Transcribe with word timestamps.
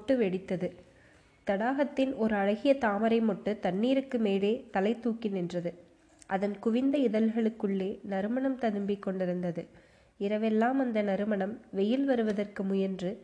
மொட்டு 0.00 0.12
வெடித்தது. 0.12 0.70
தடாகத்தின் 1.46 2.16
ஒரு 2.16 2.34
அழகிய 2.34 2.74
தாமரை 2.74 3.20
மொட்டு 3.20 3.58
தண்ணீருக்கு 3.58 4.18
மேலே 4.18 4.68
தலை 4.70 5.00
தூக்கி 5.00 5.28
நின்றது. 5.28 5.74
அதன் 6.26 6.58
குவிந்த 6.58 6.98
இதழ்களுக்குள்ளே 6.98 7.98
நறுமணம் 8.02 8.58
ததும்பிக் 8.58 9.02
கொண்டிருந்தது. 9.02 9.66
இரவெல்லாம் 10.20 10.78
அந்த 10.78 11.02
நறுமணம் 11.02 11.60
வெயில் 11.70 12.04
வருவதற்கு 12.04 12.62
முயன்று 12.62 13.22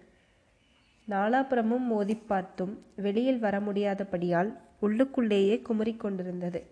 நாலாபுறமும் 1.10 1.78
மோதி 1.78 2.14
பார்த்தும் 2.14 2.82
வெளியில் 2.96 3.38
வர 3.38 3.58
முடியாதபடியால் 3.58 4.52
உள்ளுக்குள்ளேயே 4.82 5.62
குமுறிக் 5.62 6.00
கொண்டிருந்தது. 6.00 6.64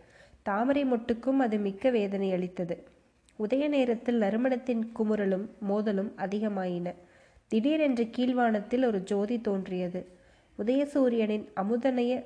தாமரை 0.43 0.85
மொட்டுக்கும் 0.85 1.36
அது 1.36 1.59
மிக்க 1.59 1.91
வேதனை 1.91 2.32
அளித்தது. 2.32 2.85
உதய 3.39 3.68
நேரத்தில் 3.68 4.21
நறுமணத்தின் 4.21 4.82
குமுறலும் 4.99 5.46
மோதலும் 5.68 6.13
அதிகமாயின. 6.17 6.95
திடீரென்று 7.54 8.04
கீழ்வானத்தில் 8.04 8.85
ஒரு 8.85 9.03
ஜோதி 9.03 9.40
தோன்றியது. 9.40 10.07
உதயசூரியனின் 10.58 11.45
அமுதனய 11.57 12.25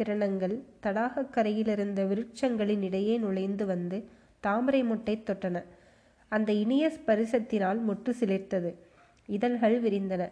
கிரணங்கள் 0.00 0.58
தடாகக் 0.82 1.30
கரையிலிருந்த 1.34 2.04
விருட்சங்களின் 2.04 2.82
இடையே 2.82 3.18
நுழைந்து 3.18 3.66
வந்து 3.66 4.04
தாமரை 4.40 4.82
முட்டை 4.82 5.22
தொட்டன. 5.26 5.62
அந்த 6.28 6.52
இனிய 6.52 6.92
ஸ்பரிசத்தினால் 6.92 7.78
முட்டு 7.88 8.12
சிலிர்த்தது. 8.20 8.74
இதழ்கள் 9.26 9.82
விரிந்தன. 9.82 10.28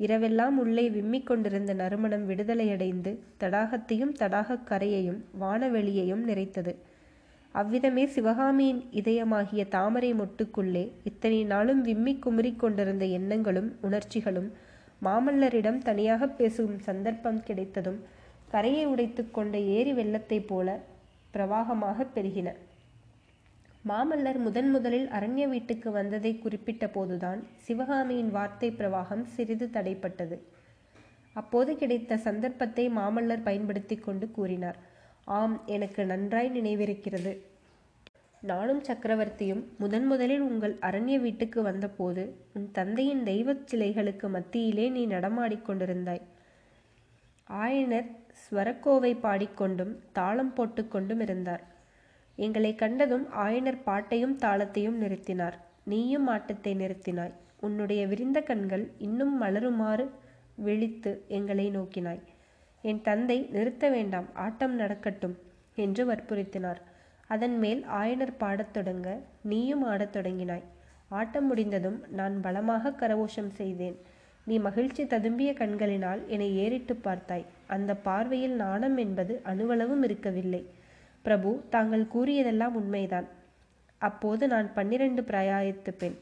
இரவெல்லாம் 0.00 0.56
உள்ளே 0.56 0.90
விம்மிக் 0.90 1.24
கொண்டிருந்த 1.24 1.74
நறுமணம் 1.74 2.30
விடுதலையடைந்து 2.30 3.16
தடாகத்தையும் 3.40 4.14
தடாகக் 4.18 4.66
கரையையும் 4.68 5.24
வானவெளியையும் 5.40 6.24
நிறைத்தது. 6.24 6.74
அவ்விதமே 7.54 8.06
சிவகாமியின் 8.06 8.80
இதயமாகிய 8.92 9.68
தாமரை 9.68 10.10
மொட்டுக்குள்ளே 10.14 10.82
இத்தனை 11.04 11.44
நாளும் 11.44 11.80
விம்மி 11.82 12.18
குமுறிக் 12.18 12.58
கொண்டிருந்த 12.58 13.04
எண்ணங்களும் 13.04 13.70
உணர்ச்சிகளும் 13.80 14.50
மாமல்லரிடம் 15.02 15.78
தனியாக 15.78 16.28
பேசும் 16.28 16.76
சந்தர்ப்பம் 16.78 17.40
கிடைத்ததும் 17.42 17.98
கரையை 18.50 18.84
உடைத்து 18.86 19.30
கொண்ட 19.30 19.58
ஏரி 19.58 19.92
வெள்ளத்தைப் 19.92 20.46
போல 20.46 20.68
பிரவாகமாக 21.34 22.06
பெருகின. 22.14 22.48
மாமல்லர் 23.84 24.38
முதன் 24.38 24.70
முதலில் 24.70 25.08
அரண்ய 25.08 25.44
வீட்டுக்கு 25.48 25.90
வந்ததை 25.90 26.32
குறிப்பிட்ட 26.38 26.86
போதுதான் 26.88 27.42
சிவகாமியின் 27.56 28.30
வார்த்தை 28.30 28.70
பிரவாகம் 28.70 29.24
சிறிது 29.34 29.68
தடைப்பட்டது. 29.72 30.38
அப்போது 31.36 31.76
கிடைத்த 31.76 32.16
சந்தர்ப்பத்தை 32.16 32.86
மாமல்லர் 32.90 33.42
பயன்படுத்தி 33.42 33.96
கொண்டு 33.96 34.30
கூறினார் 34.30 34.80
ஆம் 35.38 35.56
எனக்கு 35.66 36.02
நன்றாய் 36.04 36.50
நினைவிருக்கிறது. 36.50 37.32
நானும் 38.42 38.82
சக்கரவர்த்தியும் 38.82 39.62
முதன் 39.78 40.06
முதலில் 40.06 40.40
உங்கள் 40.40 40.74
அரண்ய 40.80 41.16
வீட்டுக்கு 41.20 41.62
வந்தபோது 41.62 42.22
உன் 42.54 42.70
தந்தையின் 42.72 43.22
தெய்வச் 43.22 43.64
சிலைகளுக்கு 43.70 44.28
மத்தியிலே 44.28 44.88
நீ 44.88 45.06
நடமாடிக் 45.06 45.66
கொண்டிருந்தாய். 45.66 46.22
ஆயனர் 47.50 48.08
ஸ்வரக்கோவை 48.42 49.12
பாடிக்கொண்டும் 49.20 49.92
தாளம் 50.12 50.52
போட்டுக்கொண்டும் 50.56 51.20
இருந்தார். 51.20 51.64
எங்களை 52.36 52.74
கண்டதும் 52.74 53.26
ஆயனர் 53.36 53.82
பாட்டையும் 53.82 54.36
தாளத்தையும் 54.38 54.98
நிறுத்தினார். 55.02 55.56
நீயும் 55.84 56.26
ஆட்டத்தை 56.26 56.74
நிறுத்தினாய். 56.74 57.34
உன்னுடைய 57.60 58.06
விரிந்த 58.06 58.40
கண்கள் 58.40 58.90
இன்னும் 58.98 59.42
மலருமாறு 59.42 60.06
விழித்து 60.56 61.24
எங்களை 61.28 61.70
நோக்கினாய். 61.70 62.22
என் 62.82 63.02
தந்தை 63.02 63.48
நிறுத்த 63.50 63.88
வேண்டாம் 63.88 64.28
ஆட்டம் 64.34 64.74
நடக்கட்டும் 64.74 65.38
என்று 65.74 66.04
வற்புறுத்தினார். 66.12 66.80
அதன் 67.34 67.56
மேல் 67.58 67.82
ஆயனர் 68.00 68.38
பாடத் 68.38 68.72
தொடங்க 68.72 69.08
நீயும் 69.42 69.84
ஆடத் 69.84 70.16
தொடங்கினாய். 70.16 70.66
ஆட்டம் 71.08 71.46
முடிந்ததும் 71.46 71.98
நான் 72.10 72.40
பலமாக 72.40 72.92
கரவோஷம் 73.00 73.50
செய்தேன். 73.50 73.96
நீ 74.44 74.58
மகிழ்ச்சி 74.58 75.02
ததும்பிய 75.04 75.50
கண்களினால் 75.54 76.22
என்னை 76.26 76.56
ஏறிட்டு 76.56 76.94
பார்த்தாய். 77.04 77.44
அந்த 77.66 77.94
பார்வையில் 77.94 78.56
நாணம் 78.56 78.96
என்பது 78.96 79.40
அணுவளவும் 79.44 80.02
இருக்கவில்லை. 80.02 80.62
பிரபு 81.22 81.50
தாங்கள் 81.70 82.06
கூறியதெல்லாம் 82.14 82.76
உண்மைதான். 82.80 83.28
அப்போது 83.98 84.44
நான் 84.48 84.74
பன்னிரண்டு 84.74 85.22
பிராயத்து 85.22 85.92
பெண். 85.98 86.16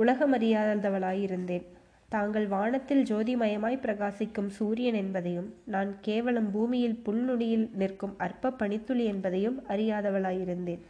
உலகமறியாதவளாயிருந்தேன். 0.00 1.66
தாங்கள் 2.08 2.46
வானத்தில் 2.46 3.06
ஜோதிமயமாய் 3.10 3.82
பிரகாசிக்கும் 3.84 4.50
சூரியன் 4.56 4.94
என்பதையும் 4.94 5.48
நான் 5.64 5.90
கேவலம் 6.00 6.50
பூமியில் 6.50 7.00
புல்நுடியில் 7.06 7.66
நிற்கும் 7.74 8.14
அற்ப 8.18 8.52
பனித்துளி 8.52 9.04
என்பதையும் 9.04 9.56
அறியாதவளாயிருந்தேன். 9.68 10.82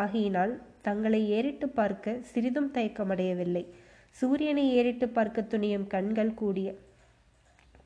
ஆகையினால் 0.00 0.54
தங்களை 0.80 1.20
ஏறிட்டு 1.28 1.66
பார்க்க 1.68 2.16
சிறிதும் 2.30 2.70
தயக்கமடையவில்லை. 2.74 3.64
சூரியனை 4.16 4.64
ஏறிட்டு 4.74 5.06
பார்க்க 5.08 5.46
துணியும் 5.52 5.86
கண்கள் 5.86 6.34
கூடிய 6.34 6.68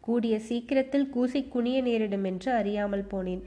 கூடிய 0.01 0.35
சீக்கிரத்தில் 0.39 1.11
கூசி 1.11 1.41
குனிய 1.45 1.79
நேரிடும் 1.83 2.25
என்று 2.25 2.51
அறியாமல் 2.53 3.09
போனேன். 3.13 3.43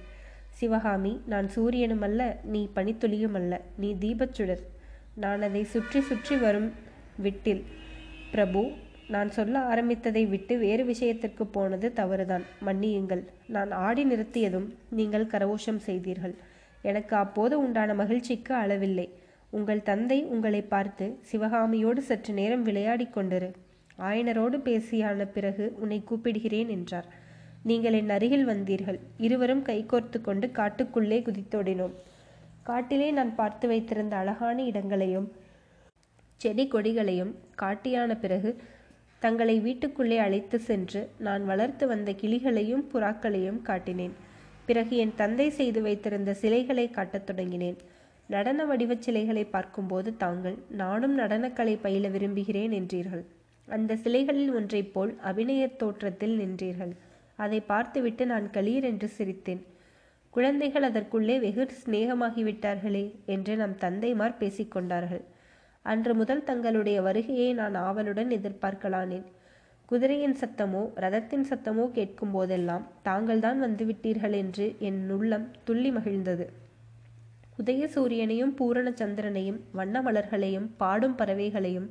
சிவகாமி 0.49 1.13
நான் 1.25 1.47
சூரியனும் 1.49 2.05
அல்ல 2.07 2.21
நீ 2.53 2.61
பனித்துளியும் 2.75 3.37
அல்ல 3.39 3.53
நீ 3.77 3.89
தீபச்சுடர். 4.03 4.63
நான் 5.23 5.41
அதை 5.41 5.63
சுற்றி 5.73 5.99
சுற்றி 6.01 6.35
வரும் 6.37 6.69
விட்டில் 7.23 7.63
பிரபு 8.31 8.61
நான் 9.07 9.29
சொல்ல 9.31 9.59
ஆரம்பித்ததை 9.59 10.29
விட்டு 10.29 10.57
வேறு 10.57 10.85
விஷயத்திற்கு 10.85 11.45
போனது 11.45 11.93
தவறுதான். 11.93 12.45
மன்னியுங்கள். 12.65 13.23
நான் 13.47 13.71
ஆடி 13.71 14.03
நிறுத்தியதும் 14.05 14.67
நீங்கள் 14.89 15.25
கரவோஷம் 15.25 15.81
செய்தீர்கள். 15.87 16.35
எனக்கு 16.81 17.15
அப்போது 17.15 17.55
உண்டான 17.59 17.93
மகிழ்ச்சிக்கு 17.93 18.53
அளவில்லை. 18.55 19.09
உங்கள் 19.49 19.83
தந்தை 19.83 20.23
உங்களை 20.23 20.61
பார்த்து 20.61 21.05
சிவகாமியோடு 21.31 21.97
சற்று 21.97 22.33
நேரம் 22.33 22.63
விளையாடிக் 22.63 23.17
கொண்டிரு. 23.17 23.49
ஆயனரோடு 23.99 24.57
பேசியான 24.67 25.25
பிறகு 25.25 25.65
உன்னை 25.79 26.03
கூப்பிடுகிறேன் 26.09 26.67
என்றார். 26.67 27.07
நீங்கள் 27.63 27.93
என் 27.93 28.09
அருகில் 28.09 28.47
வந்தீர்கள். 28.47 28.99
இருவரும் 29.17 29.63
கைகோர்த்து 29.63 30.21
கொண்டு 30.21 30.47
காட்டுக்குள்ளே 30.47 31.19
குதித்தோடினோம். 31.27 31.95
காட்டிலே 32.63 33.11
நான் 33.11 33.35
பார்த்து 33.35 33.67
வைத்திருந்த 33.67 34.15
அழகான 34.15 34.57
இடங்களையும் 34.63 35.27
செடி 36.41 36.65
கொடிகளையும் 36.71 37.31
காட்டியான 37.61 38.11
பிறகு 38.19 38.49
தங்களை 39.19 39.59
வீட்டுக்குள்ளே 39.59 40.17
அழைத்து 40.17 40.59
சென்று 40.59 41.09
நான் 41.17 41.45
வளர்த்து 41.45 41.87
வந்த 41.87 42.11
கிளிகளையும் 42.11 42.83
புறாக்களையும் 42.93 43.61
காட்டினேன். 43.63 44.11
பிறகு 44.65 44.97
என் 44.97 45.13
தந்தை 45.15 45.49
செய்து 45.49 45.81
வைத்திருந்த 45.81 46.33
சிலைகளை 46.33 46.89
காட்டத் 46.89 47.29
தொடங்கினேன். 47.29 47.77
நடன 48.27 48.65
வடிவச் 48.65 49.01
சிலைகளை 49.01 49.45
பார்க்கும்போது 49.45 50.17
தாங்கள் 50.17 50.55
நானும் 50.69 51.19
நடனக்கலை 51.19 51.77
பயில 51.81 52.07
விரும்புகிறேன் 52.07 52.71
என்றீர்கள். 52.71 53.23
அந்த 53.67 53.95
சிலைகளில் 53.95 54.53
ஒன்றைப் 54.53 54.93
போல் 54.93 55.17
அபிநயத் 55.25 55.75
தோற்றத்தில் 55.75 56.39
நின்றீர்கள். 56.39 56.91
அதை 57.35 57.59
பார்த்துவிட்டு 57.59 58.25
நான் 58.25 58.49
களீர் 58.53 58.83
என்று 58.83 59.11
சிரித்தேன். 59.17 59.61
குழந்தைகள் 60.29 60.83
அதற்குள்ளே 60.83 61.39
வெகு 61.39 61.67
சிநேகமாகிவிட்டார்களே 61.85 63.11
என்று 63.25 63.55
நம் 63.55 63.75
தந்தைமார் 63.75 64.35
பேசிக்கொண்டார்கள் 64.39 65.21
அன்று 65.85 66.13
முதல் 66.15 66.43
தங்களுடைய 66.43 66.97
வருகையை 67.01 67.49
நான் 67.53 67.75
ஆவலுடன் 67.75 68.29
எதிர்பார்க்கலானேன். 68.29 69.25
குதிரையின் 69.85 70.37
சத்தமோ 70.41 70.81
ரதத்தின் 70.95 71.45
சத்தமோ 71.49 71.83
கேட்கும் 71.91 72.31
போதெல்லாம் 72.31 72.85
தாங்கள்தான் 73.03 73.59
வந்துவிட்டீர்கள் 73.63 74.35
என்று 74.35 74.65
என் 74.79 75.01
உள்ளம் 75.09 75.45
துள்ளி 75.63 75.91
மகிழ்ந்தது. 75.91 76.45
உதய 77.59 77.83
சூரியனையும் 77.95 78.55
பூரண 78.55 78.87
சந்திரனையும் 78.91 79.59
வண்ண 79.71 80.01
மலர்களையும் 80.01 80.67
பாடும் 80.77 81.17
பறவைகளையும் 81.17 81.87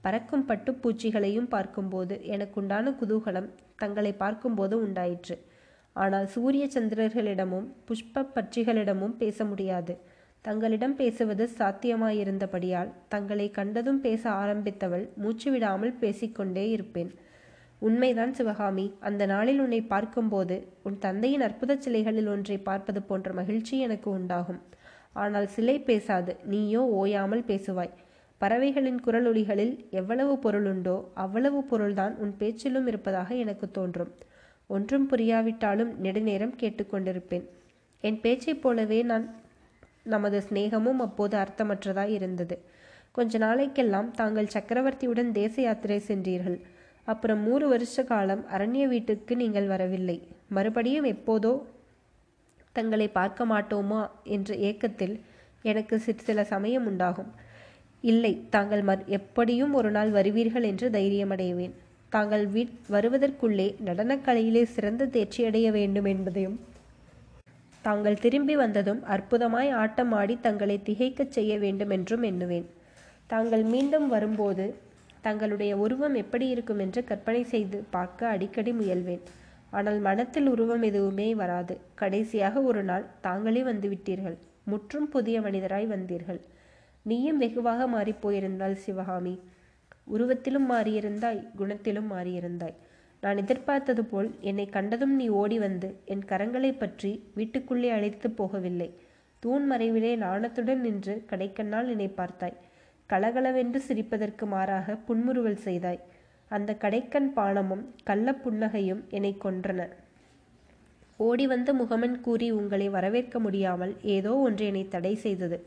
பறக்கும் 0.00 0.46
பட்டுப்பூச்சிகளையும் 0.48 1.48
பார்க்கும்போது 1.48 2.14
எனக்குண்டான 2.24 2.92
குதூகலம் 3.00 3.48
தங்களை 3.76 4.12
பார்க்கும்போது 4.12 4.76
உண்டாயிற்று. 4.80 5.36
ஆனால் 5.96 6.26
சூரிய 6.26 6.64
சந்திரர்களிடமும் 6.66 7.66
புஷ்ப 7.88 8.24
பட்சிகளிடமும் 8.34 9.16
பேச 9.16 9.44
முடியாது. 9.44 9.94
தங்களிடம் 10.46 10.96
பேசுவது 10.98 11.44
சாத்தியமாயிருந்தபடியால் 11.58 12.90
தங்களை 13.12 13.46
கண்டதும் 13.50 14.00
பேச 14.00 14.22
ஆரம்பித்தவள் 14.42 15.06
மூச்சு 15.22 15.48
விடாமல் 15.50 15.94
பேசிக்கொண்டே 16.02 16.64
இருப்பேன். 16.74 17.10
உண்மைதான் 17.82 18.32
சிவகாமி 18.38 18.84
அந்த 19.08 19.22
நாளில் 19.26 19.60
உன்னை 19.64 19.80
பார்க்கும்போது 19.92 20.56
உன் 20.88 20.98
தந்தையின் 20.98 21.44
அற்புத 21.46 21.76
சிலைகளில் 21.84 22.28
ஒன்றை 22.34 22.58
பார்ப்பது 22.68 23.00
போன்ற 23.02 23.32
மகிழ்ச்சி 23.32 23.74
எனக்கு 23.86 24.08
உண்டாகும். 24.10 24.60
ஆனால் 25.22 25.48
சிலை 25.54 25.76
பேசாது 25.80 26.32
நீயோ 26.52 26.82
ஓயாமல் 27.00 27.44
பேசுவாய். 27.50 27.92
பறவைகளின் 28.40 29.00
குரலொலிகளில் 29.06 29.74
எவ்வளவு 30.00 30.34
பொருளுண்டோ 30.44 30.96
அவ்வளவு 31.24 31.60
பொருள்தான் 31.64 32.14
உன் 32.22 32.34
பேச்சிலும் 32.36 32.86
இருப்பதாக 32.86 33.28
எனக்கு 33.44 33.68
தோன்றும். 33.70 34.12
ஒன்றும் 34.70 35.08
புரியாவிட்டாலும் 35.10 35.92
நெடுநேரம் 36.06 36.54
கேட்டுக்கொண்டிருப்பேன். 36.60 37.44
என் 38.04 38.20
பேச்சைப் 38.20 38.62
போலவே 38.62 39.00
நான் 39.12 39.26
நமது 40.14 40.38
சிநேகமும் 40.48 41.00
அப்போது 41.06 41.36
அர்த்தமற்றதாய் 41.36 42.14
இருந்தது. 42.18 42.56
கொஞ்ச 43.16 43.38
நாளைக்கெல்லாம் 43.38 44.08
தாங்கள் 44.10 44.52
சக்கரவர்த்தியுடன் 44.54 45.30
தேச 45.32 45.54
யாத்திரை 45.62 45.98
சென்றீர்கள். 46.08 46.58
அப்புறம் 47.08 47.40
மூன்று 47.40 47.66
வருஷ 47.68 48.04
காலம் 48.04 48.42
அரண்ய 48.54 48.84
வீட்டுக்கு 48.88 49.32
நீங்கள் 49.36 49.66
வரவில்லை. 49.66 50.18
மறுபடியும் 50.48 51.08
எப்போதோ 51.14 51.52
தங்களை 52.76 53.08
பார்க்க 53.08 53.44
மாட்டோமா 53.46 54.00
என்ற 54.36 54.50
ஏக்கத்தில் 54.68 55.16
எனக்கு 55.62 55.96
சில 56.28 56.44
சமயம் 56.44 56.86
உண்டாகும். 56.86 57.30
இல்லை 58.04 58.32
தாங்கள் 58.50 58.82
மற் 58.82 59.04
எப்படியும் 59.18 59.74
ஒரு 59.74 59.90
நாள் 59.90 60.10
வருவீர்கள் 60.10 60.68
என்று 60.70 60.88
தைரியமடைவேன். 60.90 61.74
தாங்கள் 62.12 62.44
வீ 62.48 62.62
வருவதற்குள்ளே 62.94 63.68
நடனக்கலையிலே 63.86 64.62
சிறந்த 64.74 65.08
தேர்ச்சியடைய 65.14 65.68
வேண்டும் 65.70 66.08
என்பதையும் 66.12 66.56
தாங்கள் 67.86 68.18
திரும்பி 68.18 68.54
வந்ததும் 68.56 69.00
அற்புதமாய் 69.04 69.70
ஆட்டம் 69.70 70.12
ஆடி 70.12 70.34
தங்களை 70.40 70.76
திகைக்கச் 70.84 71.34
செய்ய 71.36 71.58
வேண்டும் 71.58 71.90
என்றும் 71.90 72.22
எண்ணுவேன். 72.22 72.66
தாங்கள் 73.26 73.64
மீண்டும் 73.64 74.08
வரும்போது 74.08 74.64
தங்களுடைய 75.20 75.72
உருவம் 75.76 76.14
எப்படி 76.14 76.46
இருக்கும் 76.48 76.78
என்று 76.78 77.04
கற்பனை 77.04 77.42
செய்து 77.44 77.78
பார்க்க 77.90 78.28
அடிக்கடி 78.28 78.72
முயல்வேன். 78.72 79.22
ஆனால் 79.70 79.98
மனத்தில் 79.98 80.48
உருவம் 80.48 80.82
எதுவுமே 80.82 81.34
வராது. 81.34 81.74
கடைசியாக 81.94 82.62
ஒரு 82.62 82.82
நாள் 82.82 83.06
தாங்களே 83.20 83.62
வந்துவிட்டீர்கள். 83.62 84.36
முற்றும் 84.64 85.08
புதிய 85.08 85.40
மனிதராய் 85.40 85.86
வந்தீர்கள். 85.86 86.40
நீயும் 87.06 87.38
வெகுவாக 87.38 87.86
மாறிப் 87.86 88.22
போயிருந்தாள் 88.22 88.76
சிவகாமி. 88.84 89.34
உருவத்திலும் 90.12 90.68
மாறியிருந்தாய் 90.70 91.40
குணத்திலும் 91.58 92.10
மாறியிருந்தாய். 92.10 92.76
நான் 93.26 93.40
எதிர்பார்த்தது 93.42 94.02
போல் 94.04 94.28
என்னை 94.40 94.66
கண்டதும் 94.66 95.14
நீ 95.20 95.26
ஓடி 95.40 95.56
வந்து 95.58 95.88
என் 96.14 96.24
கரங்களை 96.30 96.70
பற்றி 96.72 97.10
வீட்டுக்குள்ளே 97.34 97.88
அழைத்து 97.90 98.28
போகவில்லை. 98.40 98.88
தூண் 99.42 99.64
மறைவிலே 99.70 100.12
நாணத்துடன் 100.16 100.82
நின்று 100.86 101.14
கடைக்கண்ணால் 101.30 101.88
என்னை 101.94 102.08
பார்த்தாய். 102.20 102.56
கலகலவென்று 103.10 103.80
சிரிப்பதற்கு 103.88 104.44
மாறாக 104.46 104.96
புன்முறுவல் 105.08 105.60
செய்தாய். 105.66 106.00
அந்த 106.50 106.70
கடைக்கண் 106.84 107.28
பானமும் 107.36 107.84
கள்ள 108.04 108.32
புன்னகையும் 108.44 109.02
என்னை 109.08 109.32
கொன்றன. 109.44 109.80
ஓடி 111.20 111.44
வந்த 111.46 111.70
முகமன் 111.72 112.16
கூறி 112.20 112.48
உங்களை 112.50 112.86
வரவேற்க 112.88 113.38
முடியாமல் 113.38 113.94
ஏதோ 114.16 114.32
ஒன்று 114.46 114.64
என்னை 114.66 114.84
தடை 114.88 115.14
செய்தது. 115.14 115.58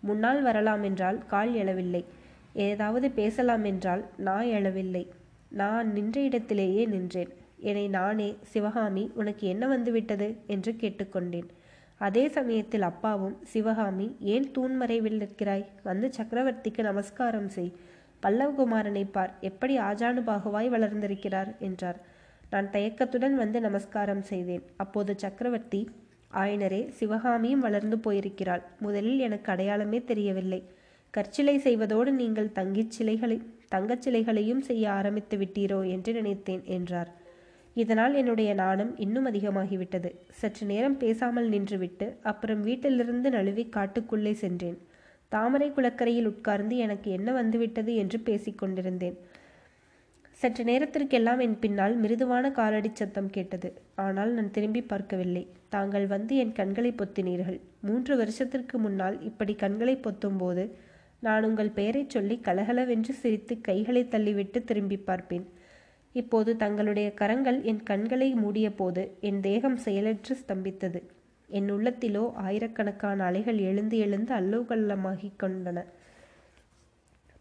முன்னால் 0.00 0.42
வரலாம் 0.42 0.82
என்றால் 0.82 1.18
கால் 1.26 1.52
எழவில்லை. 1.54 2.02
ஏதாவது 2.66 3.06
பேசலாம் 3.10 3.64
என்றால் 3.64 4.04
நான் 4.26 4.48
எழவில்லை. 4.58 5.04
நான் 5.50 5.92
நின்ற 5.92 6.20
இடத்திலேயே 6.20 6.84
நின்றேன். 6.84 7.28
என்னை 7.58 7.88
நானே 7.88 8.36
சிவகாமி 8.42 9.10
உனக்கு 9.14 9.46
என்ன 9.46 9.66
வந்துவிட்டது? 9.66 10.36
என்று 10.46 10.72
கேட்டுக்கொண்டேன். 10.72 11.48
அதே 11.98 12.28
சமயத்தில் 12.28 12.82
அப்பாவும் 12.82 13.38
சிவகாமி 13.44 14.16
ஏன் 14.20 14.52
தூண்மறைவில் 14.58 15.18
நிற்கிறாய்? 15.18 15.64
வந்து 15.82 16.10
சக்கரவர்த்திக்கு 16.16 16.82
நமஸ்காரம் 16.82 17.48
செய். 17.48 17.72
பல்லவகுமாரனை 18.22 19.04
பார். 19.12 19.34
எப்படி 19.40 19.78
ஆஜானுபாகுவாய் 19.78 20.68
வளர்ந்திருக்கிறார்? 20.68 21.58
என்றார். 21.58 22.00
நான் 22.50 22.70
தயக்கத்துடன் 22.70 23.36
வந்து 23.36 23.60
நமஸ்காரம் 23.60 24.22
செய்தேன். 24.22 24.62
அப்போது 24.76 25.14
சக்கரவர்த்தி 25.16 25.90
ஆயனரே 26.34 26.88
சிவகாமியும் 26.88 27.60
வளர்ந்து 27.60 27.98
போயிருக்கிறாள். 27.98 28.62
முதலில் 28.80 29.18
எனக்கு 29.18 29.52
அடையாளமே 29.52 30.04
தெரியவில்லை. 30.04 30.64
கற்சிலை 31.10 31.58
செய்வதோடு 31.58 32.12
நீங்கள் 32.12 32.52
தங்கிச் 32.54 32.88
சிலைகளை 32.88 33.42
தங்கச் 33.70 34.04
சிலைகளையும் 34.04 34.62
செய்ய 34.68 34.84
ஆரம்பித்து 34.90 35.36
விட்டீரோ 35.36 35.80
என்று 35.90 36.12
நினைத்தேன் 36.12 36.62
என்றார். 36.76 37.10
இதனால் 37.76 38.14
என்னுடைய 38.14 38.50
நாணம் 38.54 38.92
இன்னும் 38.96 39.26
அதிகமாகிவிட்டது. 39.26 40.10
சற்று 40.30 40.64
நேரம் 40.66 40.96
பேசாமல் 40.96 41.48
நின்றுவிட்டு 41.50 42.06
அப்புறம் 42.22 42.60
வீட்டிலிருந்து 42.60 43.30
நழுவி 43.30 43.64
காட்டுக்குள்ளே 43.76 44.32
சென்றேன். 44.32 44.78
தாமரை 45.32 45.68
குளக்கரையில் 45.70 46.30
உட்கார்ந்து 46.32 46.76
எனக்கு 46.76 47.08
என்ன 47.10 47.32
வந்துவிட்டது 47.32 47.92
என்று 47.94 48.18
பேசிக் 48.20 48.58
கொண்டிருந்தேன். 48.58 49.16
சற்று 50.40 50.62
நேரத்திற்கெல்லாம் 50.64 51.40
என் 51.40 51.56
பின்னால் 51.58 51.94
மிருதுவான 52.02 52.44
காலடி 52.50 52.90
சத்தம் 52.92 53.30
கேட்டது. 53.30 53.68
ஆனால் 54.04 54.30
நான் 54.32 54.50
திரும்பி 54.50 54.82
பார்க்கவில்லை. 54.82 55.44
தாங்கள் 55.68 56.06
வந்து 56.06 56.34
என் 56.36 56.52
கண்களை 56.52 56.92
பொத்தினீர்கள். 56.92 57.58
மூன்று 57.80 58.14
வருஷத்திற்கு 58.16 58.78
முன்னால் 58.78 59.16
இப்படி 59.20 59.54
கண்களை 59.54 59.94
பொத்தும்போது 59.96 60.64
நான் 61.20 61.44
உங்கள் 61.44 61.70
பெயரைச் 61.70 62.10
சொல்லி 62.10 62.36
கலகலவென்று 62.38 63.12
சிரித்து 63.12 63.60
கைகளை 63.60 64.02
தள்ளிவிட்டு 64.04 64.64
திரும்பி 64.64 64.96
பார்ப்பேன். 64.96 65.46
இப்போது 66.12 66.56
தங்களுடைய 66.56 67.08
கரங்கள் 67.14 67.58
என் 67.62 67.82
கண்களை 67.82 68.28
மூடிய 68.34 68.74
போது 68.74 69.02
என் 69.20 69.40
தேகம் 69.40 69.76
செயலற்று 69.76 70.36
ஸ்தம்பித்தது. 70.36 71.00
என் 71.48 71.72
உள்ளத்திலோ 71.72 72.32
ஆயிரக்கணக்கான 72.32 73.24
அலைகள் 73.24 73.58
எழுந்து 73.58 73.98
எழுந்து 73.98 74.34
அல்லோகல்லமாகிக் 74.34 75.40
கொண்டன. 75.42 75.78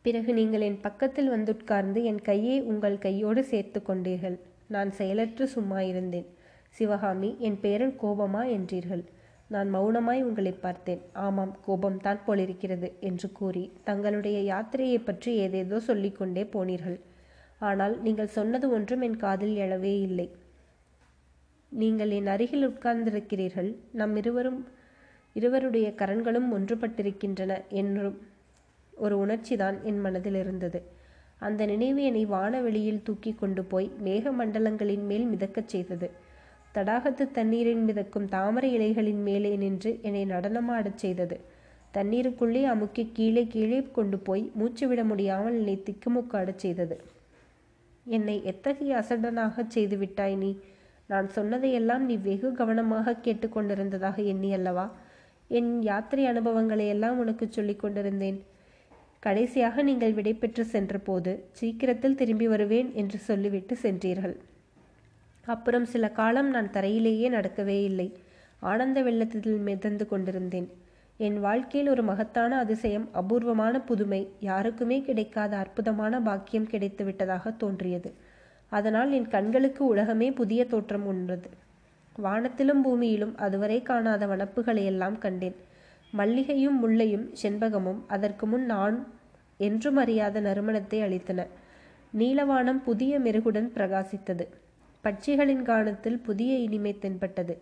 பிறகு 0.02 0.34
நீங்கள் 0.34 0.62
என் 0.62 0.81
பக்கத்தில் 0.81 1.30
வந்து 1.30 1.54
உட்கார்ந்து 1.56 2.04
என் 2.04 2.22
கையை 2.22 2.62
உங்கள் 2.62 2.98
கையோடு 2.98 3.44
சேர்த்து 3.44 3.81
கொண்டீர்கள். 3.88 4.38
நான் 4.68 4.92
செயலற்று 4.92 5.48
சும்மா 5.48 5.81
இருந்தேன் 5.81 6.28
சிவகாமி 6.70 7.36
என் 7.40 7.60
பேரில் 7.60 7.96
கோபமா 8.02 8.42
என்றீர்கள். 8.58 9.04
நான் 9.54 9.69
மௌனமாய் 9.75 10.25
உங்களை 10.28 10.51
பார்த்தேன். 10.66 11.01
ஆமாம் 11.25 11.54
கோபம் 11.66 12.01
தான் 12.06 12.19
போலிருக்கிறது 12.25 12.88
என்று 13.10 13.28
கூறி 13.40 13.63
தங்களுடைய 13.88 14.38
யாத்திரையை 14.51 15.00
பற்றி 15.06 15.31
ஏதேதோ 15.46 15.80
சொல்லிக்கொண்டே 15.88 16.44
போனீர்கள். 16.56 16.98
ஆனால் 17.69 17.96
நீங்கள் 18.06 18.36
சொன்னது 18.38 18.66
ஒன்றும் 18.75 19.06
என் 19.07 19.22
காதில் 19.24 19.56
எழவே 19.66 19.96
இல்லை. 20.10 20.28
நீங்கள் 21.72 22.12
என் 22.18 22.30
அருகில் 22.34 22.68
உட்கார்ந்திருக்கிறீர்கள். 22.69 23.72
நம் 24.00 24.16
இருவரும் 24.22 24.62
இருவருடைய 25.36 25.88
கரன்களும் 26.00 26.48
ஒன்றுபட்டிருக்கின்றன 26.56 27.52
என்றும் 27.81 28.18
ஒரு 28.94 29.16
உணர்ச்சிதான் 29.24 29.78
என் 29.90 30.02
மனதில் 30.06 30.40
இருந்தது. 30.44 30.80
அந்த 31.48 31.62
நினைவு 31.72 32.02
என்னை 32.07 32.24
வானவெளியில் 32.36 33.06
தூக்கி 33.07 33.31
கொண்டு 33.34 33.63
போய் 33.72 33.88
மேக 34.06 34.31
மண்டலங்களின் 34.40 35.06
மேல் 35.12 35.28
மிதக்கச் 35.34 35.72
செய்தது. 35.74 36.07
தடாகத்து 36.75 37.31
தண்ணீரின் 37.31 37.83
மிதக்கும் 37.83 38.25
தாமரை 38.25 38.74
இலைகளின் 38.74 39.21
மேலே 39.21 39.56
நின்று 39.56 40.00
என்னை 40.01 40.25
நடனமாடச் 40.25 40.95
செய்தது. 40.95 41.39
தண்ணீருக்குள்ளே 41.94 42.63
அமுக்கி 42.63 43.10
கீழே 43.13 43.48
கீழே 43.48 43.88
கொண்டு 43.92 44.18
போய் 44.18 44.51
மூச்சு 44.54 44.88
விட 44.88 45.04
முடியாமல் 45.04 45.54
என்னை 45.54 45.83
திக்குமுக்காடச் 45.86 46.56
செய்தது. 46.56 47.01
என்னை 48.06 48.42
எத்தகைய 48.44 48.95
அசடனாகச் 48.95 49.68
செய்து 49.68 49.98
விட்டாய் 49.98 50.36
நீ? 50.36 50.57
நான் 51.07 51.30
சொன்னதையெல்லாம் 51.30 52.06
நீ 52.06 52.16
வெகு 52.18 52.51
கவனமாக 52.51 53.16
கேட்டுக்கொண்டிருந்ததாக 53.24 54.25
எண்ணி 54.25 54.54
அல்லவா 54.54 54.92
என் 55.48 55.81
யாத்திரை 55.81 56.25
அனுபவங்களை 56.25 56.88
எல்லாம் 56.88 57.19
உனக்கு 57.19 57.48
சொல்லிக் 57.50 57.80
கொண்டிருந்தேன். 57.80 58.44
கடைசியாக 59.19 59.81
நீங்கள் 59.81 60.13
விடைபெற்று 60.13 60.62
சென்றபோது 60.62 61.45
சீக்கிரத்தில் 61.51 62.16
திரும்பி 62.16 62.48
வருவேன் 62.48 62.94
என்று 62.94 63.18
சொல்லிவிட்டு 63.18 63.77
சென்றீர்கள். 63.83 64.36
அப்புறம் 65.45 65.86
சில 65.86 66.09
காலம் 66.09 66.50
நான் 66.50 66.71
தரையிலேயே 66.71 67.30
நடக்கவே 67.30 67.83
இல்லை. 67.83 68.13
ஆனந்த 68.59 69.01
வெள்ளத்தில் 69.01 69.57
மிதந்து 69.57 70.07
கொண்டிருந்தேன். 70.07 70.69
என் 71.18 71.39
வாழ்க்கையில் 71.39 71.89
ஒரு 71.89 72.03
மகத்தான 72.03 72.57
அதிசயம் 72.57 73.07
அபூர்வமான 73.12 73.81
புதுமை 73.81 74.28
யாருக்குமே 74.40 75.02
கிடைக்காத 75.02 75.57
அற்புதமான 75.57 76.21
பாக்கியம் 76.21 76.68
கிடைத்து 76.68 77.06
விட்டதாக 77.06 77.52
தோன்றியது. 77.52 78.14
அதனால் 78.69 79.11
என் 79.11 79.28
கண்களுக்கு 79.28 79.85
உலகமே 79.85 80.31
புதிய 80.31 80.66
தோற்றம் 80.66 81.06
உண்டது. 81.06 81.49
வானத்திலும் 82.21 82.83
பூமியிலும் 82.85 83.35
அதுவரை 83.35 83.81
காணாத 83.81 84.28
வனப்புகளை 84.28 84.83
எல்லாம் 84.83 85.18
கண்டேன். 85.18 85.56
மல்லிகையும் 86.18 86.78
முல்லையும் 86.83 87.30
செண்பகமும் 87.42 87.99
அதற்கு 88.07 88.47
முன் 88.47 88.66
நான் 88.66 89.07
என்றும் 89.57 89.95
அறியாத 89.95 90.42
நறுமணத்தை 90.42 91.02
அளித்தன. 91.02 91.47
நீலவானம் 92.18 92.81
புதிய 92.83 93.19
மெருகுடன் 93.19 93.69
பிரகாசித்தது. 93.75 94.47
பட்சிகளின் 95.03 95.61
கானத்தில் 95.61 96.18
புதிய 96.23 96.51
இனிமை 96.57 96.91
தென்பட்டது. 96.99 97.53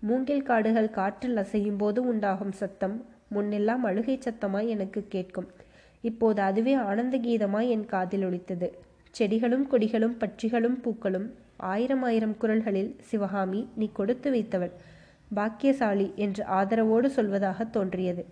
மூங்கில் 0.00 0.42
காடுகள் 0.42 0.90
காற்றில் 0.90 1.36
அசையும் 1.36 1.76
போது 1.76 2.00
உண்டாகும் 2.06 2.52
சத்தம் 2.52 2.96
முன்னெல்லாம் 3.34 3.82
அழுகை 3.88 4.18
சத்தமாய் 4.18 4.66
எனக்கு 4.66 5.00
கேட்கும். 5.08 5.48
இப்போது 6.00 6.40
அதுவே 6.42 6.74
ஆனந்த 6.88 7.18
கீதமாய் 7.18 7.68
என் 7.68 7.86
காதில் 7.86 8.24
ஒலித்தது. 8.24 8.68
செடிகளும் 9.10 9.66
கொடிகளும் 9.70 10.16
பட்சிகளும் 10.20 10.78
பூக்களும் 10.84 11.26
ஆயிரம் 11.56 12.02
ஆயிரம் 12.02 12.36
குரல்களில் 12.36 12.92
சிவகாமி 13.00 13.60
நீ 13.74 13.88
கொடுத்து 13.92 14.30
வைத்தவள் 14.30 14.72
பாக்கியசாலி 15.34 16.08
என்று 16.24 16.44
ஆதரவோடு 16.58 17.08
சொல்வதாக 17.16 17.70
தோன்றியது. 17.70 18.24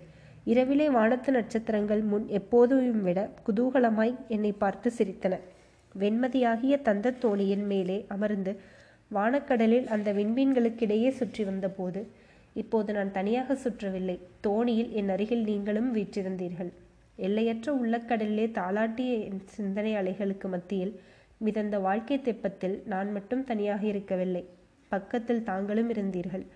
இரவிலே 0.45 0.87
வானத்து 0.90 1.33
நட்சத்திரங்கள் 1.33 2.02
முன் 2.02 2.28
எப்போதும் 2.28 3.02
விட 3.02 3.21
குதூகலமாய் 3.47 4.14
என்னை 4.28 4.52
பார்த்து 4.52 4.90
சிரித்தன. 4.99 5.35
வெண்மதியாகிய 5.99 6.83
தந்த 6.83 7.11
தோணியின் 7.11 7.67
மேலே 7.67 8.05
அமர்ந்து 8.09 8.61
வானக்கடலில் 9.15 9.87
அந்த 9.87 10.13
விண்மீன்களுக்கிடையே 10.13 11.09
சுற்றி 11.09 11.45
வந்தபோது 11.45 12.07
இப்போது 12.55 12.93
நான் 12.93 13.13
தனியாக 13.13 13.55
சுற்றவில்லை. 13.55 14.19
தோணியில் 14.47 14.91
என் 14.91 15.09
அருகில் 15.09 15.43
நீங்களும் 15.43 15.95
வீற்றிருந்தீர்கள். 15.97 16.73
எல்லையற்ற 17.17 17.75
உள்ளக்கடலிலே 17.75 18.47
தாளாட்டிய 18.51 19.25
என் 19.25 19.43
சிந்தனை 19.45 19.95
அலைகளுக்கு 19.95 20.49
மத்தியில் 20.49 21.01
மிதந்த 21.39 21.79
வாழ்க்கை 21.79 22.19
தெப்பத்தில் 22.19 22.87
நான் 22.87 23.13
மட்டும் 23.13 23.45
தனியாக 23.45 23.87
இருக்கவில்லை. 23.87 24.47
பக்கத்தில் 24.89 25.43
தாங்களும் 25.43 25.91
இருந்தீர்கள். 25.93 26.47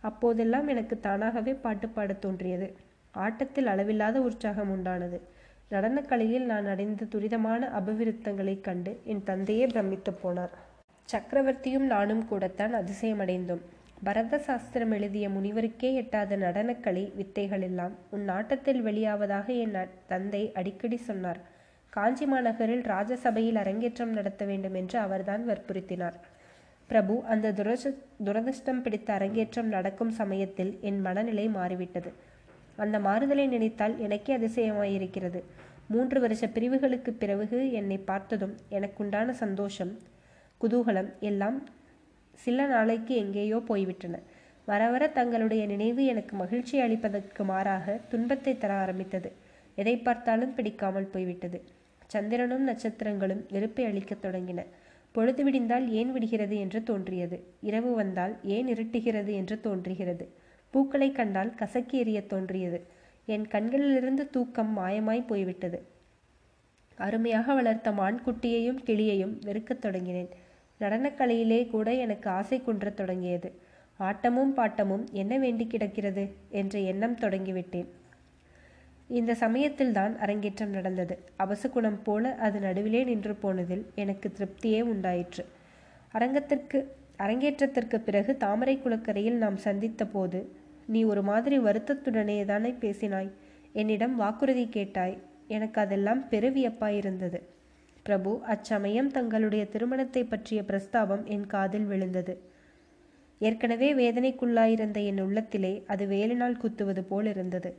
அப்போதெல்லாம் 0.00 0.68
எனக்கு 0.68 1.00
தானாகவே 1.00 1.54
பாட்டு 1.54 1.88
பாடத் 1.88 2.20
தோன்றியது. 2.20 2.76
ஆட்டத்தில் 3.12 3.66
அளவில்லாத 3.66 4.20
உற்சாகம் 4.20 4.70
உண்டானது. 4.70 5.20
நடனக்கலையில் 5.70 6.44
நான் 6.44 6.66
அடைந்த 6.66 7.04
துரிதமான 7.04 7.68
அபவிருத்தங்களைக் 7.80 8.60
கண்டு 8.60 9.00
என் 9.04 9.22
தந்தையே 9.24 9.66
பிரமித்து 9.66 10.12
போனார். 10.12 10.50
சக்கரவர்த்தியும் 11.12 11.86
நானும் 11.86 12.28
கூடத்தான் 12.28 12.74
அதிசயமடைந்தோம். 12.74 13.60
பரத 14.04 14.38
சாஸ்திரம் 14.38 14.90
எழுதிய 14.90 15.28
முனிவருக்கே 15.28 15.94
எட்டாத 15.94 16.36
நடனக்கலை 16.36 17.14
வித்தைகள் 17.14 17.60
எல்லாம் 17.60 17.92
உன் 18.10 18.28
நாட்டத்தில் 18.28 18.82
வெளியாவதாக 18.82 19.46
என் 19.46 19.76
தந்தை 20.06 20.52
அடிக்கடி 20.54 20.96
சொன்னார். 20.96 21.40
காஞ்சி 21.90 22.26
மாநகரில் 22.26 22.82
ராஜசபையில் 22.82 23.56
அரங்கேற்றம் 23.56 24.12
நடத்த 24.12 24.44
வேண்டும் 24.44 24.74
என்று 24.74 24.98
அவர்தான் 24.98 25.48
வற்புறுத்தினார். 25.48 26.12
பிரபு 26.86 27.22
அந்த 27.24 27.52
துரஷ 27.52 27.94
துரதிர்ஷ்டம் 28.24 28.82
பிடித்த 28.82 29.12
அரங்கேற்றம் 29.12 29.66
நடக்கும் 29.66 30.10
சமயத்தில் 30.10 30.78
என் 30.80 31.00
மனநிலை 31.00 31.48
மாறிவிட்டது. 31.48 32.12
அந்த 32.76 32.98
மாறுதலை 32.98 33.46
நினைத்தால் 33.46 33.98
எனக்கே 33.98 34.36
அதிசயமாயிருக்கிறது. 34.36 35.42
மூன்று 35.88 36.20
வருஷ 36.20 36.46
பிரிவுகளுக்கு 36.46 37.12
பிறகு 37.12 37.72
என்னை 37.72 37.98
பார்த்ததும் 37.98 38.54
எனக்குண்டான 38.68 39.30
சந்தோஷம் 39.30 39.92
குதூகலம் 40.60 41.10
எல்லாம் 41.20 41.58
சில 42.38 42.66
நாளைக்கு 42.66 43.14
எங்கேயோ 43.14 43.56
போய்விட்டன. 43.56 44.18
வர 44.64 44.90
வர 44.90 45.08
தங்களுடைய 45.08 45.66
நினைவு 45.66 46.04
எனக்கு 46.04 46.36
மகிழ்ச்சி 46.36 46.80
அளிப்பதற்கு 46.80 47.44
மாறாக 47.44 48.00
துன்பத்தை 48.08 48.58
தர 48.58 48.74
ஆரம்பித்தது. 48.74 49.32
எதை 49.74 49.96
பார்த்தாலும் 49.96 50.54
பிடிக்காமல் 50.54 51.06
போய்விட்டது. 51.06 51.62
சந்திரனும் 52.06 52.68
நட்சத்திரங்களும் 52.68 53.42
வெறுப்பை 53.50 53.84
அளிக்கத் 53.84 54.24
தொடங்கின. 54.24 54.60
பொழுது 55.12 55.42
விடிந்தால் 55.44 55.88
ஏன் 55.90 56.12
விடுகிறது 56.12 56.58
என்று 56.58 56.82
தோன்றியது. 56.82 57.36
இரவு 57.60 57.94
வந்தால் 57.94 58.36
ஏன் 58.42 58.66
இருட்டுகிறது 58.66 59.32
என்று 59.32 59.60
தோன்றுகிறது. 59.60 60.24
பூக்களை 60.74 61.12
கண்டால் 61.12 61.54
கசக்கி 61.54 61.96
எறிய 62.04 62.26
தோன்றியது. 62.26 62.78
என் 63.26 63.46
கண்களிலிருந்து 63.46 64.30
தூக்கம் 64.30 64.72
மாயமாய் 64.78 65.26
போய்விட்டது. 65.26 65.78
அருமையாக 66.96 67.54
வளர்த்த 67.54 67.90
மான்குட்டியையும் 67.90 68.80
கிளியையும் 68.86 69.34
வெறுக்கத் 69.44 69.84
தொடங்கினேன். 69.84 70.30
நடனக்கலையிலே 70.80 71.70
கூட 71.70 71.94
எனக்கு 71.94 72.30
ஆசை 72.30 72.58
குன்றத் 72.60 72.96
தொடங்கியது. 72.96 73.52
ஆட்டமும் 74.00 74.52
பாட்டமும் 74.56 75.04
என்ன 75.12 75.38
வேண்டி 75.38 75.66
கிடக்கிறது 75.66 76.24
என்ற 76.48 76.78
எண்ணம் 76.78 77.16
தொடங்கிவிட்டேன். 77.16 77.86
இந்த 79.08 79.34
சமயத்தில்தான் 79.34 80.18
அரங்கேற்றம் 80.18 80.70
நடந்தது. 80.70 81.18
அபசகுணம் 81.38 82.02
போல 82.02 82.34
அது 82.34 82.60
நடுவிலே 82.60 83.04
நின்று 83.04 83.34
போனதில் 83.34 83.86
எனக்கு 83.94 84.32
திருப்தியே 84.38 84.80
உண்டாயிற்று. 84.80 85.44
அரங்கத்திற்கு 86.12 86.78
அரங்கேற்றத்திற்கு 87.18 88.00
பிறகு 88.00 88.36
தாமரை 88.36 88.78
குளக்கரையில் 88.78 89.36
நாம் 89.36 89.56
சந்தித்த 89.56 90.06
போது 90.06 90.62
நீ 90.86 91.04
ஒரு 91.04 91.22
மாதிரி 91.22 91.58
வருத்தத்துடனே 91.58 92.44
தானே 92.44 92.70
பேசினாய்? 92.70 93.30
என்னிடம் 93.72 94.16
வாக்குறுதி 94.16 94.68
கேட்டாய். 94.68 95.18
எனக்கு 95.48 95.80
அதெல்லாம் 95.80 96.24
பெருவியப்பாயிருந்தது 96.30 97.40
பிரபு 98.02 98.40
அச்சமயம் 98.42 99.10
தங்களுடைய 99.10 99.66
திருமணத்தை 99.66 100.24
பற்றிய 100.24 100.62
பிரஸ்தாபம் 100.62 101.24
என் 101.24 101.46
காதில் 101.46 101.84
விழுந்தது. 101.84 102.38
ஏற்கனவே 103.38 103.94
வேதனைக்குள்ளாயிருந்த 103.94 105.04
என் 105.04 105.20
உள்ளத்திலே 105.20 105.84
அது 105.86 106.06
வேலினால் 106.06 106.56
குத்துவது 106.56 107.02
போல் 107.04 107.26
இருந்தது. 107.26 107.76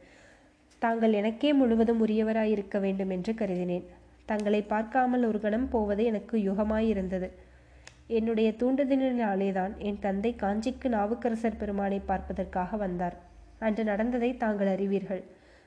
தாங்கள் 0.79 1.13
எனக்கே 1.13 1.53
முழுவதும் 1.53 2.07
உரியவராயிருக்க 2.07 2.79
வேண்டும் 2.79 3.09
என்று 3.09 3.33
கருதினேன். 3.33 3.85
தங்களை 4.25 4.61
பார்க்காமல் 4.61 5.25
ஒரு 5.25 5.39
கணம் 5.39 5.69
போவது 5.69 6.03
எனக்கு 6.03 6.37
யுகமாயிருந்தது. 6.37 7.29
என்னுடைய 8.07 8.49
தூண்டுதலினாலேதான் 8.59 9.77
என் 9.77 9.99
தந்தை 9.99 10.35
காஞ்சிக்கு 10.41 10.87
நாவுக்கரசர் 10.87 11.57
பெருமானை 11.57 11.99
பார்ப்பதற்காக 11.99 12.77
வந்தார். 12.77 13.15
அன்று 13.59 13.83
நடந்ததை 13.83 14.37
தாங்கள் 14.37 14.67
அறிவீர்கள். 14.67 15.23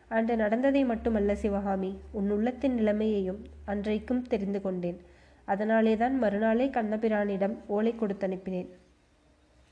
அன்று 0.09 0.37
நடந்ததை 0.37 0.85
மட்டுமல்ல 0.85 1.35
சிவகாமி 1.35 2.01
உன் 2.13 2.31
உள்ளத்தின் 2.31 2.75
நிலைமையையும் 2.75 3.41
அன்றைக்கும் 3.65 4.23
தெரிந்து 4.23 4.61
கொண்டேன். 4.61 4.99
அதனாலேதான் 5.45 6.19
மறுநாளே 6.19 6.67
கண்ணபிரானிடம் 6.69 7.57
ஓலை 7.67 7.95
கொடுத்து 7.95 8.27
அனுப்பினேன் 8.29 8.69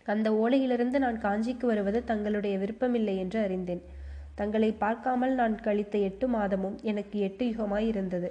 அந்த 0.06 0.32
ஓலையிலிருந்து 0.32 0.98
நான் 0.98 1.22
காஞ்சிக்கு 1.22 1.66
வருவது 1.66 2.04
தங்களுடைய 2.04 2.58
விருப்பமில்லை 2.58 3.16
என்று 3.16 3.40
அறிந்தேன். 3.40 3.82
தங்களை 4.34 4.72
பார்க்காமல் 4.72 5.34
நான் 5.34 5.60
கழித்த 5.60 5.98
எட்டு 5.98 6.28
மாதமும் 6.28 6.76
எனக்கு 6.82 7.18
எட்டு 7.18 7.44
யுகமாய் 7.46 7.86
இருந்தது. 7.86 8.28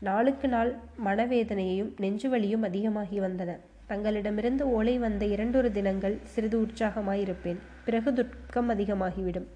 நாளுக்கு 0.00 0.48
நாள் 0.48 0.78
மனவேதனையும் 1.04 1.92
நெஞ்சுவலியும் 2.00 2.62
அதிகமாகி 2.62 3.20
வந்தன. 3.20 3.58
தங்களிடமிருந்து 3.86 4.70
ஓலை 4.70 4.98
வந்த 4.98 5.24
இரண்டொரு 5.24 5.72
தினங்கள் 5.72 6.18
சிறிது 6.24 6.60
உற்சாகமாயிருப்பேன். 6.60 7.56
பிறகு 7.84 8.12
துக்கம் 8.12 8.70
அதிகமாகிவிடும். 8.70 9.46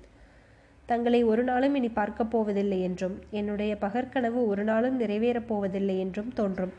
தங்களை 0.86 1.22
ஒரு 1.22 1.44
நாளும் 1.44 1.74
இனி 1.74 1.88
பார்க்கப் 1.88 2.30
போவதில்லை 2.30 2.82
என்றும் 2.82 3.18
என்னுடைய 3.30 3.76
பகற்கனவு 3.80 4.46
ஒரு 4.46 4.64
நாளும் 4.64 5.00
நிறைவேறப் 5.00 5.46
போவதில்லை 5.46 5.98
என்றும் 5.98 6.32
தோன்றும். 6.32 6.72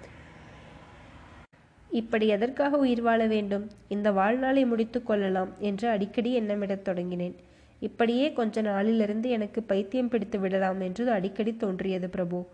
இப்படி 1.90 2.28
எதற்காக 2.28 2.78
உயிர் 2.78 3.02
வாழ 3.02 3.28
வேண்டும்? 3.28 3.70
இந்த 3.88 4.12
வாழ்நாளை 4.12 4.66
முடித்து 4.66 5.04
கொள்ளலாம் 5.04 5.50
என்று 5.60 5.90
அடிக்கடி 5.90 6.42
எண்ணமிடத் 6.42 6.88
தொடங்கினேன். 6.90 7.36
இப்படியே 7.80 8.34
கொஞ்ச 8.34 8.62
நாளிலிருந்து 8.62 9.30
எனக்கு 9.30 9.64
பைத்தியம் 9.64 10.10
பிடித்து 10.10 10.40
விடலாம் 10.40 10.82
என்று 10.82 11.12
அடிக்கடி 11.12 11.58
தோன்றியது 11.58 12.10
பிரபு. 12.10 12.46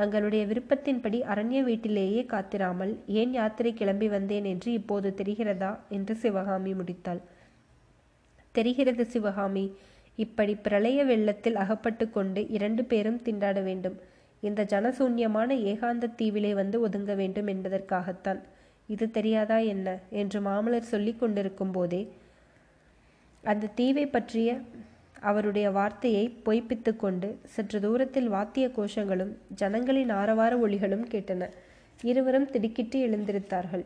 தங்களுடைய 0.00 0.42
விருப்பத்தின்படி 0.46 1.18
அரண்ய 1.32 1.62
வீட்டிலேயே 1.62 2.20
காத்திராமல் 2.22 2.92
ஏன் 3.06 3.32
யாத்திரை 3.32 3.72
கிளம்பி 3.74 4.08
வந்தேன் 4.08 4.44
என்று 4.44 4.72
இப்போது 4.72 5.08
தெரிகிறதா? 5.16 5.72
என்று 5.88 6.14
சிவகாமி 6.14 6.72
முடித்தாள். 6.72 7.20
தெரிகிறது 8.54 9.04
சிவகாமி. 9.06 9.64
இப்படி 10.16 10.54
பிரளய 10.54 11.04
வெள்ளத்தில் 11.04 11.56
அகப்பட்டு 11.56 12.10
கொண்டு 12.10 12.48
இரண்டு 12.48 12.84
பேரும் 12.84 13.20
திண்டாட 13.24 13.62
வேண்டும். 13.62 13.96
இந்த 14.40 14.64
ஜனசூன்யமான 14.64 15.50
ஏகாந்த 15.64 16.10
தீவிலே 16.18 16.52
வந்து 16.52 16.88
ஒதுங்க 16.88 17.14
வேண்டும் 17.14 17.46
என்பதற்காகத்தான். 17.46 18.40
இது 18.88 19.10
தெரியாதா 19.10 19.58
என்ன? 19.74 19.98
என்று 20.10 20.40
மாமலர் 20.40 20.90
சொல்லிக் 20.92 21.20
கொண்டிருக்கும் 21.20 21.72
போதே 21.72 22.02
அந்த 23.44 23.72
தீவை 23.74 24.06
பற்றிய 24.06 24.50
அவருடைய 25.20 25.70
வார்த்தையை 25.70 26.36
பொய்ப்பித்து 26.44 26.96
கொண்டு 26.96 27.38
சற்று 27.44 27.80
தூரத்தில் 27.80 28.28
வாத்திய 28.28 28.68
கோஷங்களும் 28.68 29.36
ஜனங்களின் 29.54 30.10
ஆரவார 30.10 30.56
ஒளிகளும் 30.56 31.04
கேட்டன. 31.10 31.48
இருவரும் 32.02 32.50
திடுக்கிட்டு 32.50 33.06
எழுந்திருத்தார்கள். 33.06 33.84